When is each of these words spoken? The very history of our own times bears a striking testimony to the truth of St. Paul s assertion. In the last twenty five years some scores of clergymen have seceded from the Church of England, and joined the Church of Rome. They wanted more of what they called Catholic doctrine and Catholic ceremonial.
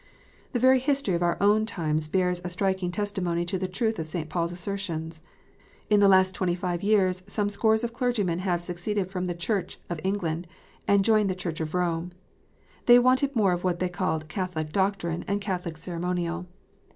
The 0.53 0.57
very 0.57 0.79
history 0.79 1.13
of 1.13 1.21
our 1.21 1.37
own 1.39 1.63
times 1.67 2.07
bears 2.07 2.41
a 2.43 2.49
striking 2.49 2.91
testimony 2.91 3.45
to 3.45 3.59
the 3.59 3.67
truth 3.67 3.99
of 3.99 4.07
St. 4.07 4.29
Paul 4.29 4.45
s 4.45 4.51
assertion. 4.51 5.11
In 5.91 5.99
the 5.99 6.07
last 6.07 6.33
twenty 6.33 6.55
five 6.55 6.81
years 6.81 7.23
some 7.27 7.49
scores 7.49 7.83
of 7.83 7.93
clergymen 7.93 8.39
have 8.39 8.63
seceded 8.63 9.11
from 9.11 9.25
the 9.27 9.35
Church 9.35 9.79
of 9.91 9.99
England, 10.03 10.47
and 10.87 11.05
joined 11.05 11.29
the 11.29 11.35
Church 11.35 11.61
of 11.61 11.75
Rome. 11.75 12.13
They 12.87 12.97
wanted 12.97 13.35
more 13.35 13.51
of 13.53 13.63
what 13.63 13.77
they 13.77 13.89
called 13.89 14.27
Catholic 14.27 14.71
doctrine 14.73 15.23
and 15.27 15.39
Catholic 15.39 15.77
ceremonial. 15.77 16.47